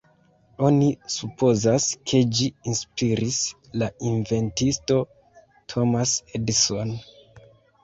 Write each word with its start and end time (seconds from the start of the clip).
Oni 0.67 0.85
supozas 1.15 1.85
ke 2.11 2.21
ĝi 2.39 2.47
inspiris 2.71 3.39
la 3.83 3.91
inventisto 4.15 4.99
Thomas 5.77 6.19
Edison. 6.43 6.99